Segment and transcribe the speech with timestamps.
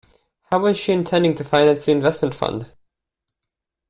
[0.49, 2.71] How is she intending to finance the investment fund?